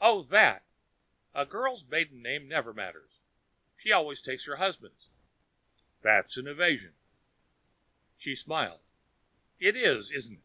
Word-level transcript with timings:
"Oh, 0.00 0.24
that. 0.30 0.64
A 1.32 1.46
girl's 1.46 1.84
maiden 1.84 2.20
name 2.20 2.48
never 2.48 2.74
matters 2.74 3.20
she 3.76 3.92
always 3.92 4.20
takes 4.20 4.46
her 4.46 4.56
husband's." 4.56 5.10
"That's 6.02 6.36
an 6.36 6.48
evasion!" 6.48 6.96
She 8.18 8.34
smiled. 8.34 8.80
"It 9.60 9.76
is, 9.76 10.10
isn't 10.10 10.38
it?" 10.38 10.44